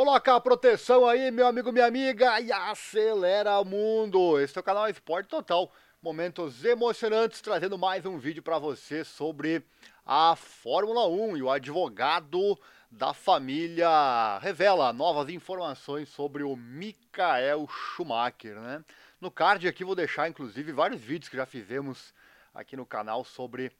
[0.00, 4.40] Coloca a proteção aí, meu amigo, minha amiga, e acelera o mundo.
[4.40, 5.70] Esse é o canal Esporte Total.
[6.00, 9.62] Momentos emocionantes, trazendo mais um vídeo para você sobre
[10.06, 12.58] a Fórmula 1 e o advogado
[12.90, 18.82] da família revela novas informações sobre o Michael Schumacher, né?
[19.20, 22.14] No card aqui vou deixar inclusive vários vídeos que já fizemos
[22.54, 23.70] aqui no canal sobre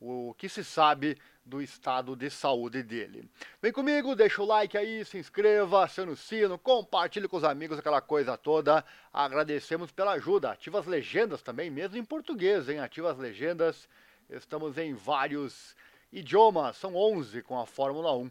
[0.00, 3.28] o que se sabe do estado de saúde dele.
[3.60, 7.78] Vem comigo, deixa o like aí, se inscreva, acione o sino, compartilhe com os amigos,
[7.78, 8.84] aquela coisa toda.
[9.12, 10.52] Agradecemos pela ajuda.
[10.52, 12.80] Ativa as legendas também, mesmo em português, hein?
[12.80, 13.88] Ativa as legendas.
[14.28, 15.74] Estamos em vários
[16.12, 18.30] idiomas, são 11 com a Fórmula 1.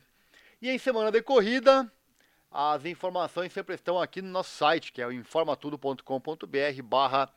[0.61, 1.91] E em semana de corrida,
[2.51, 7.31] as informações sempre estão aqui no nosso site, que é o informatudo.com.br barra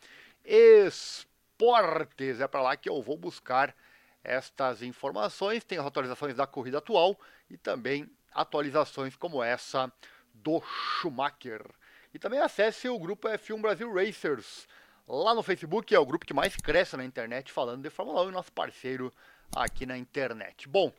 [0.44, 2.40] esportes.
[2.40, 3.74] É para lá que eu vou buscar
[4.22, 5.64] estas informações.
[5.64, 9.92] Tem as atualizações da corrida atual e também atualizações como essa
[10.34, 11.64] do Schumacher.
[12.12, 14.66] E também acesse o grupo F1 Brasil Racers
[15.10, 18.28] lá no Facebook, é o grupo que mais cresce na internet falando de Fórmula 1
[18.28, 19.12] e nosso parceiro
[19.54, 20.68] aqui na internet.
[20.68, 20.92] Bom,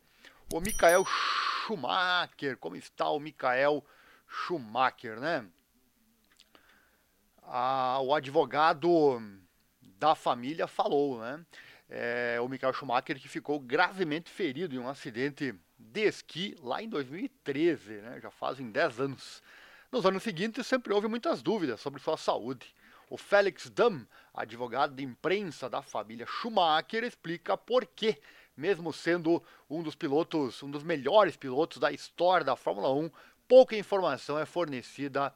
[0.53, 3.83] o Michael Schumacher, como está o Michael
[4.27, 5.45] Schumacher, né?
[7.43, 9.21] Ah, o advogado
[9.81, 11.45] da família falou, né?
[11.93, 16.87] É, o Michael Schumacher que ficou gravemente ferido em um acidente de esqui lá em
[16.87, 18.19] 2013, né?
[18.21, 19.43] já fazem 10 anos.
[19.91, 22.73] Nos anos seguintes sempre houve muitas dúvidas sobre sua saúde.
[23.09, 28.17] O Felix Dam, advogado de imprensa da família Schumacher, explica por que,
[28.55, 33.11] mesmo sendo um dos pilotos, um dos melhores pilotos da história da Fórmula 1,
[33.49, 35.35] pouca informação é fornecida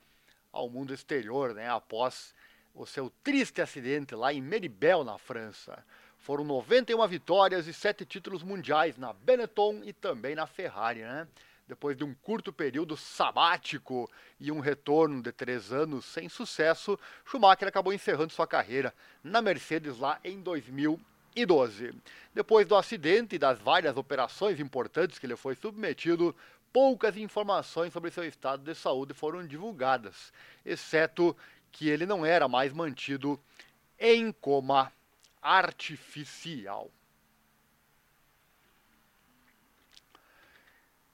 [0.54, 2.34] ao mundo exterior, né, após
[2.74, 5.84] o seu triste acidente lá em Meribel, na França.
[6.26, 11.28] Foram 91 vitórias e 7 títulos mundiais na Benetton e também na Ferrari, né?
[11.68, 14.10] Depois de um curto período sabático
[14.40, 18.92] e um retorno de três anos sem sucesso, Schumacher acabou encerrando sua carreira
[19.24, 21.94] na Mercedes lá em 2012.
[22.34, 26.36] Depois do acidente e das várias operações importantes que ele foi submetido,
[26.74, 30.34] poucas informações sobre seu estado de saúde foram divulgadas,
[30.66, 31.38] exceto
[31.72, 33.40] que ele não era mais mantido
[34.00, 34.92] em coma
[35.46, 36.92] artificial.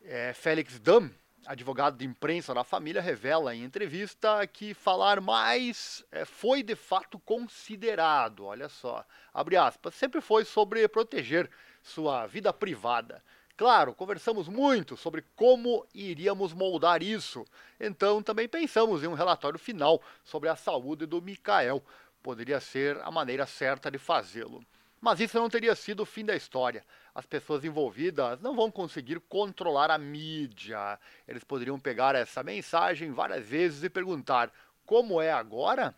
[0.01, 1.11] É, Félix Dam,
[1.45, 7.19] advogado de imprensa da família, revela em entrevista que falar mais é, foi de fato
[7.19, 8.45] considerado.
[8.45, 11.51] Olha só, abre aspas, sempre foi sobre proteger
[11.83, 13.21] sua vida privada.
[13.57, 17.45] Claro, conversamos muito sobre como iríamos moldar isso.
[17.77, 21.83] Então também pensamos em um relatório final sobre a saúde do Mikael,
[22.21, 24.63] poderia ser a maneira certa de fazê-lo.
[25.01, 26.85] Mas isso não teria sido o fim da história.
[27.13, 30.99] As pessoas envolvidas não vão conseguir controlar a mídia.
[31.27, 34.53] Eles poderiam pegar essa mensagem várias vezes e perguntar:
[34.85, 35.95] como é agora?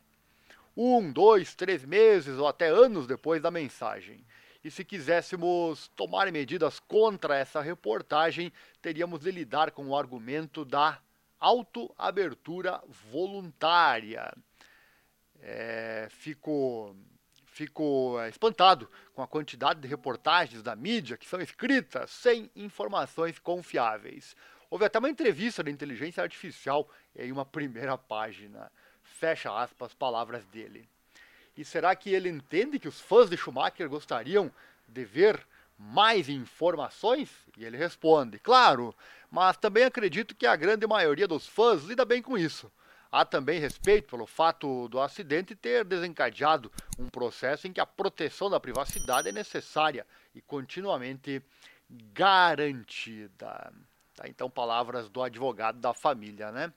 [0.76, 4.26] Um, dois, três meses ou até anos depois da mensagem.
[4.64, 11.00] E se quiséssemos tomar medidas contra essa reportagem, teríamos de lidar com o argumento da
[11.38, 14.34] autoabertura voluntária
[15.44, 16.96] é, fico,
[18.22, 24.36] é, espantado com a quantidade de reportagens da mídia que são escritas sem informações confiáveis.
[24.70, 28.72] Houve até uma entrevista da inteligência artificial em uma primeira página.
[29.04, 30.90] Fecha aspas, palavras dele.
[31.56, 34.52] E será que ele entende que os fãs de Schumacher gostariam
[34.88, 35.46] de ver
[35.78, 37.30] mais informações?
[37.56, 38.96] E ele responde: Claro,
[39.30, 42.72] mas também acredito que a grande maioria dos fãs lida bem com isso.
[43.14, 48.50] Há também respeito pelo fato do acidente ter desencadeado um processo em que a proteção
[48.50, 50.04] da privacidade é necessária
[50.34, 51.40] e continuamente
[52.12, 53.72] garantida.
[54.16, 56.74] Tá, então, palavras do advogado da família, né?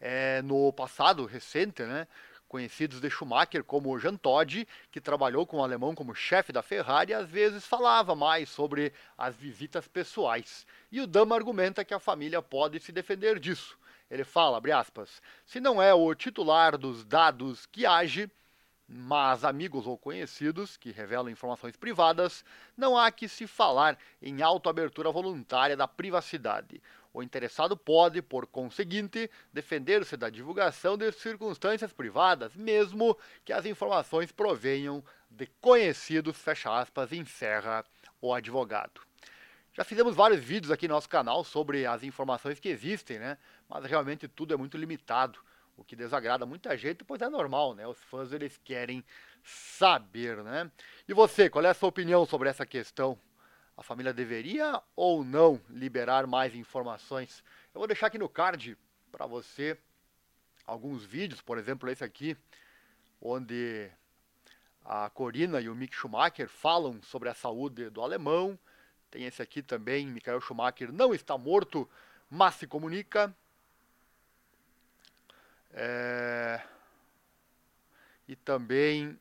[0.00, 2.06] É, no passado recente, né,
[2.46, 7.12] conhecidos de Schumacher como Jean Todt, que trabalhou com o alemão como chefe da Ferrari,
[7.12, 10.64] às vezes falava mais sobre as visitas pessoais.
[10.92, 13.76] E o Dama argumenta que a família pode se defender disso.
[14.10, 18.30] Ele fala, abre aspas, se não é o titular dos dados que age,
[18.86, 22.44] mas amigos ou conhecidos que revelam informações privadas,
[22.76, 26.82] não há que se falar em autoabertura voluntária da privacidade.
[27.12, 34.32] O interessado pode, por conseguinte, defender-se da divulgação de circunstâncias privadas, mesmo que as informações
[34.32, 37.84] provenham de conhecidos, fecha aspas, encerra
[38.20, 39.00] o advogado.
[39.76, 43.36] Já fizemos vários vídeos aqui no nosso canal sobre as informações que existem, né?
[43.68, 45.40] Mas realmente tudo é muito limitado,
[45.76, 47.84] o que desagrada muita gente, pois é normal, né?
[47.84, 49.04] Os fãs eles querem
[49.42, 50.70] saber, né?
[51.08, 53.18] E você, qual é a sua opinião sobre essa questão
[53.76, 57.42] A família deveria ou não liberar mais informações?
[57.74, 58.78] Eu vou deixar aqui no card
[59.10, 59.76] para você
[60.64, 62.36] alguns vídeos, por exemplo, esse aqui,
[63.20, 63.90] onde
[64.84, 68.56] a Corina e o Mick Schumacher falam sobre a saúde do alemão.
[69.14, 71.88] Tem esse aqui também, Michael Schumacher não está morto,
[72.28, 73.32] mas se comunica.
[75.72, 76.60] É...
[78.26, 79.16] E também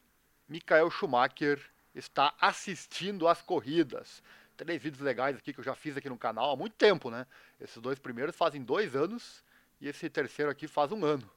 [0.50, 1.62] Michael Schumacher
[1.94, 4.24] está assistindo às corridas.
[4.58, 7.28] Três vídeos legais aqui que eu já fiz aqui no canal há muito tempo, né?
[7.62, 9.46] Esses dois primeiros fazem dois anos
[9.80, 11.30] e esse terceiro aqui faz um ano.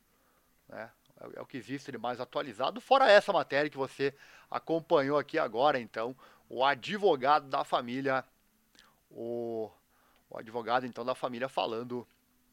[0.67, 0.91] Né?
[1.21, 4.15] É, é o que existe de mais atualizado, fora essa matéria que você
[4.51, 6.17] acompanhou aqui agora, então,
[6.49, 8.25] o advogado da família,
[9.11, 9.71] o,
[10.29, 12.07] o advogado então da família falando,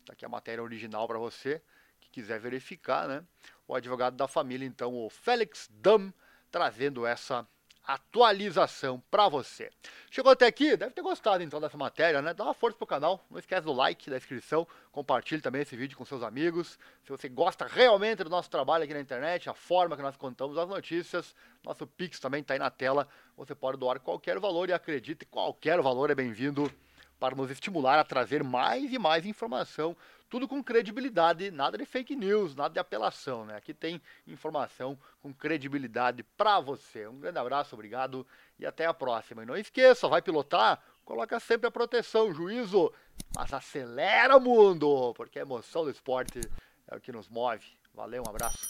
[0.05, 1.61] tá aqui a matéria original para você,
[1.99, 3.23] que quiser verificar, né?
[3.67, 6.13] O advogado da família, então, o Félix Dam,
[6.51, 7.47] trazendo essa
[7.85, 9.69] atualização para você.
[10.09, 10.77] Chegou até aqui?
[10.77, 12.33] Deve ter gostado então dessa matéria, né?
[12.33, 15.97] Dá uma força pro canal, não esquece do like, da inscrição, compartilhe também esse vídeo
[15.97, 16.79] com seus amigos.
[17.03, 20.57] Se você gosta realmente do nosso trabalho aqui na internet, a forma que nós contamos
[20.57, 23.07] as notícias, nosso Pix também está aí na tela.
[23.35, 26.71] Você pode doar qualquer valor e acredite, qualquer valor é bem-vindo
[27.19, 29.95] para nos estimular a trazer mais e mais informação,
[30.33, 33.55] tudo com credibilidade, nada de fake news, nada de apelação, né?
[33.55, 37.07] Aqui tem informação com credibilidade para você.
[37.07, 38.25] Um grande abraço, obrigado
[38.57, 39.43] e até a próxima.
[39.43, 42.91] E não esqueça, vai pilotar, coloca sempre a proteção, juízo,
[43.35, 46.41] mas acelera o mundo, porque a emoção do esporte
[46.87, 47.67] é o que nos move.
[47.93, 48.67] Valeu, um abraço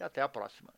[0.00, 0.72] e até a próxima.